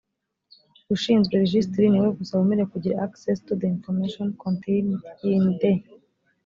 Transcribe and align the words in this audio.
ushinzwe 0.95 1.33
rejisitiri 1.41 1.85
niwe 1.89 2.09
gusa 2.17 2.37
wemerewe 2.39 2.67
kugira 2.73 2.95
access 3.05 3.37
to 3.47 3.53
the 3.59 3.67
information 3.75 4.27
contained 4.43 4.99
in 5.33 5.43
the 5.59 5.73